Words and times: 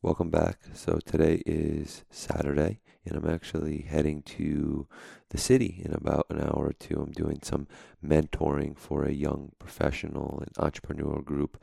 welcome 0.00 0.30
back. 0.30 0.60
So 0.74 1.00
today 1.04 1.42
is 1.44 2.04
Saturday, 2.08 2.80
and 3.04 3.16
I'm 3.16 3.28
actually 3.28 3.80
heading 3.80 4.22
to 4.22 4.86
the 5.30 5.38
city 5.38 5.82
in 5.84 5.92
about 5.92 6.26
an 6.30 6.40
hour 6.40 6.66
or 6.68 6.72
two. 6.72 7.00
I'm 7.00 7.10
doing 7.10 7.40
some 7.42 7.66
mentoring 8.04 8.78
for 8.78 9.04
a 9.04 9.12
young 9.12 9.52
professional 9.58 10.40
and 10.40 10.72
entrepreneurial 10.72 11.24
group 11.24 11.60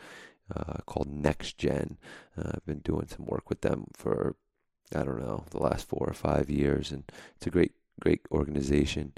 uh, 0.53 0.79
called 0.85 1.07
Next 1.07 1.57
Gen. 1.57 1.97
Uh, 2.37 2.51
I've 2.55 2.65
been 2.65 2.79
doing 2.79 3.07
some 3.07 3.25
work 3.25 3.49
with 3.49 3.61
them 3.61 3.85
for 3.93 4.35
I 4.93 5.03
don't 5.03 5.21
know 5.21 5.45
the 5.49 5.63
last 5.63 5.87
four 5.87 6.05
or 6.05 6.13
five 6.13 6.49
years, 6.49 6.91
and 6.91 7.09
it's 7.37 7.47
a 7.47 7.51
great 7.51 7.71
great 8.01 8.21
organization. 8.31 9.13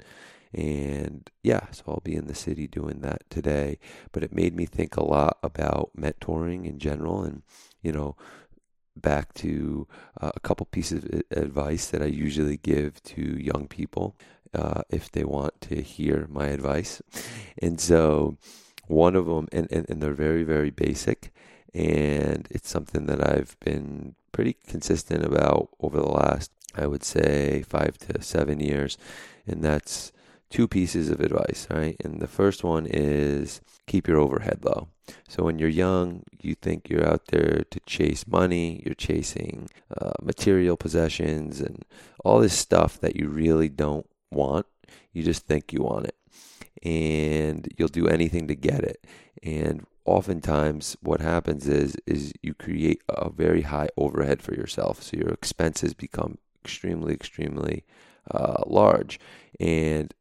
And 0.54 1.28
yeah, 1.42 1.70
so 1.72 1.82
I'll 1.88 2.02
be 2.02 2.14
in 2.14 2.26
the 2.26 2.34
city 2.34 2.68
doing 2.68 3.00
that 3.00 3.28
today. 3.28 3.78
But 4.12 4.22
it 4.22 4.32
made 4.32 4.54
me 4.54 4.64
think 4.64 4.96
a 4.96 5.04
lot 5.04 5.38
about 5.42 5.90
mentoring 5.98 6.64
in 6.64 6.78
general, 6.78 7.22
and 7.24 7.42
you 7.82 7.90
know 7.90 8.16
back 8.98 9.34
to 9.34 9.86
uh, 10.20 10.30
a 10.34 10.40
couple 10.40 10.66
pieces 10.66 11.04
of 11.04 11.22
advice 11.30 11.86
that 11.88 12.02
I 12.02 12.06
usually 12.06 12.56
give 12.56 13.02
to 13.04 13.22
young 13.22 13.68
people 13.68 14.16
uh, 14.54 14.82
if 14.90 15.10
they 15.10 15.24
want 15.24 15.60
to 15.62 15.82
hear 15.82 16.26
my 16.30 16.46
advice. 16.46 17.02
And 17.60 17.80
so, 17.80 18.36
one 18.86 19.16
of 19.16 19.26
them, 19.26 19.48
and, 19.52 19.70
and, 19.70 19.88
and 19.88 20.02
they're 20.02 20.14
very, 20.14 20.44
very 20.44 20.70
basic, 20.70 21.32
and 21.74 22.48
it's 22.50 22.70
something 22.70 23.06
that 23.06 23.26
I've 23.26 23.58
been 23.60 24.14
pretty 24.32 24.56
consistent 24.66 25.24
about 25.24 25.68
over 25.80 25.98
the 25.98 26.08
last, 26.08 26.50
I 26.74 26.86
would 26.86 27.04
say, 27.04 27.62
five 27.62 27.98
to 27.98 28.22
seven 28.22 28.60
years, 28.60 28.96
and 29.46 29.62
that's 29.62 30.12
two 30.50 30.66
pieces 30.66 31.10
of 31.10 31.20
advice, 31.20 31.66
right? 31.70 31.96
And 32.02 32.20
the 32.20 32.26
first 32.26 32.64
one 32.64 32.86
is 32.86 33.60
keep 33.86 34.08
your 34.08 34.18
overhead 34.18 34.64
low. 34.64 34.88
So 35.28 35.42
when 35.42 35.58
you're 35.58 35.68
young, 35.68 36.22
you 36.40 36.54
think 36.54 36.88
you're 36.88 37.06
out 37.06 37.26
there 37.26 37.64
to 37.70 37.80
chase 37.80 38.26
money, 38.26 38.82
you're 38.84 38.94
chasing 38.94 39.68
uh, 40.00 40.12
material 40.22 40.76
possessions 40.76 41.60
and 41.60 41.84
all 42.24 42.40
this 42.40 42.56
stuff 42.56 43.00
that 43.00 43.16
you 43.16 43.28
really 43.28 43.68
don't 43.68 44.06
want. 44.30 44.66
You 45.12 45.22
just 45.22 45.46
think 45.46 45.72
you 45.72 45.82
want 45.82 46.06
it. 46.06 46.16
And 46.82 47.68
you'll 47.76 47.88
do 47.88 48.06
anything 48.06 48.48
to 48.48 48.54
get 48.54 48.84
it. 48.84 49.06
And 49.42 49.86
oftentimes 50.04 50.96
what 51.02 51.20
happens 51.20 51.68
is 51.68 51.94
is 52.06 52.32
you 52.42 52.54
create 52.54 53.02
a 53.08 53.28
very 53.30 53.62
high 53.62 53.88
overhead 53.96 54.42
for 54.42 54.54
yourself. 54.54 55.02
So 55.02 55.16
your 55.18 55.30
expenses 55.30 55.92
become 55.92 56.38
extremely, 56.64 57.14
extremely 57.14 57.84
uh, 58.30 58.62
large. 58.66 59.18
And 59.60 60.14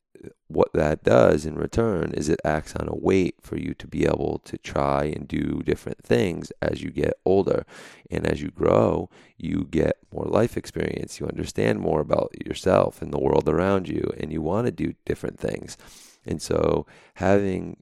what 0.48 0.72
that 0.74 1.04
does 1.04 1.46
in 1.46 1.56
return 1.56 2.12
is 2.14 2.30
it 2.30 2.40
acts 2.44 2.76
on 2.76 2.88
a 2.88 2.96
weight 2.96 3.36
for 3.42 3.58
you 3.58 3.74
to 3.76 3.88
be 3.88 4.06
able 4.06 4.42
to 4.46 4.58
try 4.58 5.06
and 5.06 5.28
do 5.28 5.62
different 5.64 6.04
things 6.04 6.52
as 6.62 6.82
you 6.82 6.90
get 6.90 7.20
older. 7.26 7.66
And 8.10 8.26
as 8.26 8.42
you 8.42 8.50
grow, 8.50 9.10
you 9.38 9.68
get 9.70 9.98
more 10.12 10.26
life 10.26 10.58
experience. 10.58 11.20
You 11.20 11.28
understand 11.28 11.80
more 11.80 12.00
about 12.00 12.34
yourself 12.46 13.02
and 13.02 13.12
the 13.12 13.20
world 13.20 13.50
around 13.50 13.88
you, 13.88 14.12
and 14.18 14.32
you 14.32 14.42
want 14.42 14.66
to 14.68 14.72
do 14.72 14.96
different 15.06 15.40
things. 15.40 15.78
And 16.26 16.42
so, 16.42 16.86
having 17.16 17.78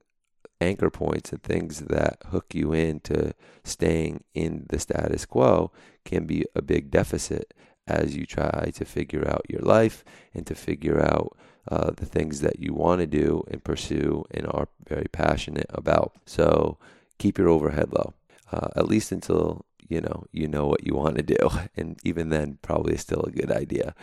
anchor 0.62 0.90
points 0.90 1.32
and 1.32 1.44
things 1.44 1.80
that 1.82 2.18
hook 2.28 2.56
you 2.56 2.74
into 2.74 3.34
staying 3.64 4.24
in 4.34 4.66
the 4.70 4.80
status 4.80 5.26
quo 5.26 5.72
can 6.06 6.26
be 6.26 6.46
a 6.56 6.62
big 6.62 6.90
deficit 6.90 7.54
as 7.88 8.16
you 8.16 8.26
try 8.26 8.72
to 8.74 8.86
figure 8.86 9.28
out 9.28 9.46
your 9.50 9.62
life 9.62 10.04
and 10.34 10.46
to 10.48 10.56
figure 10.56 11.02
out 11.02 11.38
uh, 11.68 11.92
the 11.92 12.06
things 12.06 12.42
that 12.42 12.60
you 12.60 12.74
want 12.74 13.02
to 13.02 13.08
do 13.08 13.44
and 13.50 13.64
pursue 13.64 14.24
and 14.32 14.46
are 14.48 14.68
very 14.88 15.08
passionate 15.12 15.66
about. 15.70 16.14
So 16.26 16.78
keep 17.18 17.38
your 17.38 17.50
overhead 17.50 17.92
low, 17.92 18.14
uh, 18.52 18.70
at 18.76 18.88
least 18.88 19.12
until 19.12 19.66
you 19.88 20.02
know 20.02 20.26
you 20.32 20.48
know 20.48 20.66
what 20.66 20.86
you 20.86 20.96
want 20.96 21.18
to 21.18 21.24
do, 21.24 21.50
and 21.78 22.00
even 22.04 22.30
then, 22.30 22.58
probably 22.62 22.98
still 22.98 23.24
a 23.24 23.32
good 23.32 23.52
idea. 23.52 23.96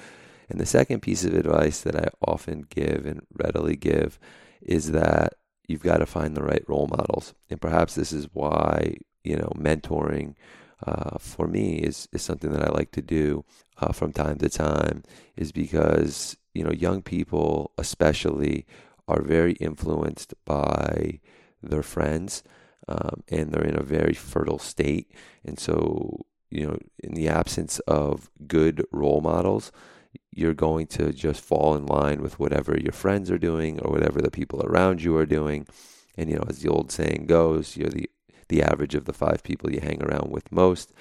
And 0.49 0.61
the 0.61 0.67
second 0.67 1.01
piece 1.01 1.25
of 1.25 1.35
advice 1.35 1.81
that 1.83 1.97
I 1.97 2.09
often 2.27 2.67
give 2.69 3.07
and 3.07 3.23
readily 3.33 3.77
give 3.77 4.19
is 4.61 4.93
that 4.93 5.35
you've 5.67 5.83
got 5.83 5.99
to 5.99 6.07
find 6.07 6.37
the 6.37 6.43
right 6.43 6.65
role 6.69 6.89
models, 6.89 7.35
and 7.49 7.61
perhaps 7.61 7.95
this 7.95 8.13
is 8.13 8.29
why 8.33 8.97
you 9.25 9.37
know 9.37 9.53
mentoring. 9.57 10.35
Uh, 10.87 11.19
for 11.19 11.47
me 11.47 11.77
is 11.77 12.09
is 12.13 12.23
something 12.23 12.51
that 12.53 12.65
I 12.65 12.71
like 12.71 12.91
to 12.93 13.03
do 13.03 13.45
uh, 13.79 13.93
from 13.93 14.13
time 14.13 14.39
to 14.39 14.49
time 14.49 15.03
is 15.37 15.53
because 15.53 16.37
you 16.55 16.65
know 16.65 16.73
young 16.73 17.03
people 17.03 17.73
especially 17.79 18.67
are 19.09 19.23
very 19.23 19.53
influenced 19.55 20.35
by 20.45 21.21
their 21.63 21.83
friends 21.83 22.43
um, 22.89 23.23
and 23.29 23.53
they're 23.53 23.65
in 23.65 23.79
a 23.79 23.83
very 23.83 24.15
fertile 24.15 24.59
state. 24.59 25.11
And 25.45 25.59
so 25.59 26.27
you 26.51 26.67
know 26.67 26.79
in 27.03 27.15
the 27.15 27.29
absence 27.29 27.79
of 27.81 28.31
good 28.47 28.85
role 28.93 29.21
models 29.21 29.73
you're 30.31 30.55
going 30.55 30.87
to 30.87 31.13
just 31.13 31.41
fall 31.41 31.75
in 31.75 31.87
line 31.87 32.21
with 32.21 32.39
whatever 32.39 32.79
your 32.79 32.93
friends 32.93 33.31
are 33.31 33.39
doing 33.39 33.81
or 33.81 33.91
whatever 33.91 34.21
the 34.21 34.31
people 34.31 34.63
around 34.65 35.03
you 35.03 35.17
are 35.17 35.27
doing. 35.27 35.67
And 36.17 36.29
you 36.29 36.37
know 36.37 36.45
as 36.49 36.61
the 36.61 36.71
old 36.71 36.91
saying 36.91 37.27
goes 37.27 37.77
you're 37.77 37.89
the 37.89 38.11
the 38.53 38.63
average 38.63 38.95
of 38.95 39.07
the 39.07 39.13
five 39.13 39.43
people 39.43 39.73
you 39.73 39.81
hang 39.81 40.03
around 40.03 40.31
with 40.31 40.53
most 40.53 40.93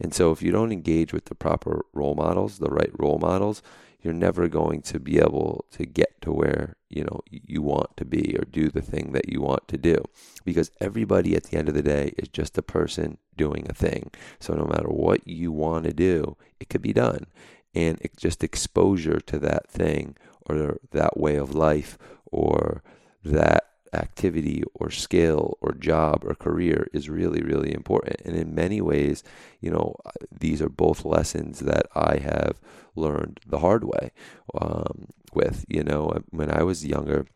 and 0.00 0.14
so 0.14 0.32
if 0.32 0.42
you 0.42 0.50
don't 0.50 0.72
engage 0.72 1.12
with 1.12 1.26
the 1.26 1.34
proper 1.34 1.84
role 1.92 2.14
models, 2.14 2.58
the 2.58 2.70
right 2.70 2.90
role 2.98 3.18
models, 3.18 3.62
you're 4.02 4.14
never 4.14 4.48
going 4.48 4.80
to 4.80 4.98
be 4.98 5.18
able 5.18 5.66
to 5.72 5.84
get 5.84 6.18
to 6.22 6.32
where, 6.32 6.76
you 6.88 7.04
know, 7.04 7.20
you 7.30 7.60
want 7.60 7.98
to 7.98 8.06
be 8.06 8.34
or 8.38 8.44
do 8.46 8.70
the 8.70 8.80
thing 8.80 9.12
that 9.12 9.28
you 9.28 9.42
want 9.42 9.68
to 9.68 9.76
do. 9.76 10.02
Because 10.42 10.70
everybody 10.80 11.36
at 11.36 11.44
the 11.44 11.58
end 11.58 11.68
of 11.68 11.74
the 11.74 11.82
day 11.82 12.14
is 12.16 12.28
just 12.28 12.56
a 12.56 12.62
person 12.62 13.18
doing 13.36 13.66
a 13.68 13.74
thing. 13.74 14.10
So 14.38 14.54
no 14.54 14.64
matter 14.64 14.88
what 14.88 15.28
you 15.28 15.52
want 15.52 15.84
to 15.84 15.92
do, 15.92 16.38
it 16.58 16.70
could 16.70 16.80
be 16.80 16.94
done. 16.94 17.26
And 17.74 18.00
it, 18.00 18.16
just 18.16 18.42
exposure 18.42 19.20
to 19.20 19.38
that 19.40 19.68
thing 19.68 20.16
or 20.46 20.78
that 20.92 21.18
way 21.18 21.36
of 21.36 21.54
life 21.54 21.98
or 22.24 22.82
that 23.22 23.69
activity 23.92 24.62
or 24.74 24.90
skill 24.90 25.58
or 25.60 25.72
job 25.72 26.24
or 26.24 26.34
career 26.34 26.88
is 26.92 27.08
really, 27.08 27.42
really 27.42 27.72
important. 27.72 28.20
And 28.24 28.36
in 28.36 28.54
many 28.54 28.80
ways, 28.80 29.22
you 29.60 29.70
know, 29.70 29.96
these 30.30 30.62
are 30.62 30.68
both 30.68 31.04
lessons 31.04 31.60
that 31.60 31.86
I 31.94 32.18
have 32.18 32.60
learned 32.94 33.40
the 33.46 33.58
hard 33.58 33.84
way 33.84 34.12
um, 34.60 35.08
with. 35.32 35.64
You 35.68 35.84
know, 35.84 36.22
when 36.30 36.50
I 36.50 36.62
was 36.62 36.86
younger, 36.86 37.26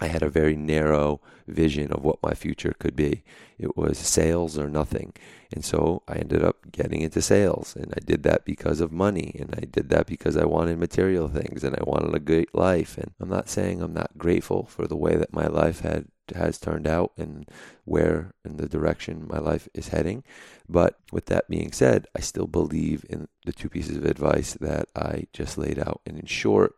I 0.00 0.08
had 0.08 0.22
a 0.22 0.28
very 0.28 0.56
narrow 0.56 1.20
vision 1.46 1.92
of 1.92 2.02
what 2.02 2.22
my 2.22 2.34
future 2.34 2.74
could 2.78 2.96
be. 2.96 3.22
It 3.58 3.76
was 3.76 3.96
sales 3.98 4.58
or 4.58 4.68
nothing. 4.68 5.12
And 5.52 5.64
so 5.64 6.02
I 6.08 6.16
ended 6.16 6.42
up 6.42 6.72
getting 6.72 7.00
into 7.02 7.22
sales. 7.22 7.76
And 7.76 7.92
I 7.96 8.00
did 8.04 8.24
that 8.24 8.44
because 8.44 8.80
of 8.80 8.90
money. 8.90 9.36
And 9.38 9.54
I 9.56 9.66
did 9.66 9.90
that 9.90 10.06
because 10.06 10.36
I 10.36 10.44
wanted 10.44 10.78
material 10.78 11.28
things 11.28 11.62
and 11.62 11.76
I 11.76 11.84
wanted 11.84 12.14
a 12.14 12.18
great 12.18 12.54
life. 12.54 12.98
And 12.98 13.12
I'm 13.20 13.28
not 13.28 13.48
saying 13.48 13.80
I'm 13.80 13.94
not 13.94 14.18
grateful 14.18 14.64
for 14.64 14.88
the 14.88 14.96
way 14.96 15.16
that 15.16 15.32
my 15.32 15.46
life 15.46 15.80
had 15.80 16.06
has 16.34 16.58
turned 16.58 16.86
out 16.86 17.12
and 17.18 17.46
where 17.84 18.32
and 18.44 18.58
the 18.58 18.68
direction 18.68 19.28
my 19.28 19.38
life 19.38 19.68
is 19.74 19.88
heading. 19.88 20.24
But 20.68 20.98
with 21.12 21.26
that 21.26 21.48
being 21.48 21.70
said, 21.70 22.06
I 22.16 22.20
still 22.20 22.46
believe 22.46 23.04
in 23.10 23.28
the 23.44 23.52
two 23.52 23.68
pieces 23.68 23.98
of 23.98 24.06
advice 24.06 24.54
that 24.54 24.88
I 24.96 25.26
just 25.32 25.58
laid 25.58 25.78
out. 25.78 26.00
And 26.06 26.18
in 26.18 26.26
short, 26.26 26.76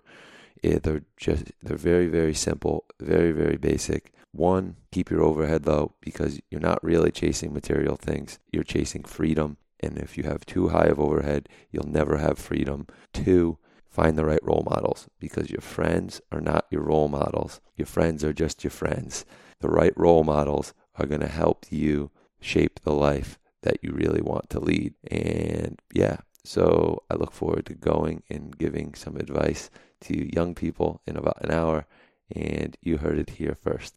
yeah, 0.67 0.79
they're 0.83 1.05
just 1.17 1.53
they're 1.63 1.77
very 1.77 2.07
very 2.09 2.35
simple, 2.35 2.87
very 3.01 3.33
very 3.33 3.57
basic. 3.57 4.13
One, 4.33 4.77
keep 4.91 5.11
your 5.11 5.23
overhead 5.23 5.67
low 5.67 5.95
because 6.01 6.41
you're 6.51 6.61
not 6.61 6.83
really 6.85 7.11
chasing 7.11 7.55
material 7.55 7.97
things. 7.97 8.39
You're 8.53 8.65
chasing 8.65 9.05
freedom, 9.05 9.57
and 9.81 9.97
if 9.97 10.19
you 10.19 10.25
have 10.25 10.45
too 10.45 10.69
high 10.69 10.87
of 10.87 11.01
overhead, 11.01 11.49
you'll 11.71 11.89
never 11.89 12.19
have 12.19 12.39
freedom. 12.39 12.87
Two, 13.13 13.59
find 13.89 14.19
the 14.19 14.27
right 14.27 14.43
role 14.43 14.67
models 14.69 15.09
because 15.21 15.51
your 15.51 15.63
friends 15.63 16.21
are 16.33 16.41
not 16.41 16.67
your 16.71 16.83
role 16.83 17.09
models. 17.09 17.61
Your 17.77 17.87
friends 17.87 18.25
are 18.25 18.33
just 18.33 18.65
your 18.65 18.73
friends. 18.73 19.25
The 19.61 19.69
right 19.69 19.97
role 19.97 20.25
models 20.25 20.75
are 20.97 21.07
going 21.07 21.23
to 21.23 21.29
help 21.29 21.67
you 21.71 22.11
shape 22.41 22.81
the 22.81 22.93
life 22.93 23.39
that 23.63 23.79
you 23.83 23.93
really 23.93 24.21
want 24.21 24.51
to 24.51 24.61
lead. 24.61 24.95
And 25.11 25.81
yeah, 25.93 26.19
so 26.47 27.03
I 27.11 27.15
look 27.15 27.33
forward 27.33 27.67
to 27.67 27.75
going 27.75 28.23
and 28.31 28.57
giving 28.57 28.95
some 28.95 29.17
advice 29.17 29.71
to 30.03 30.35
young 30.35 30.55
people 30.55 31.01
in 31.07 31.17
about 31.17 31.45
an 31.45 31.51
hour. 31.51 31.87
And 32.35 32.77
you 32.81 32.99
heard 32.99 33.19
it 33.19 33.31
here 33.31 33.55
first. 33.55 33.95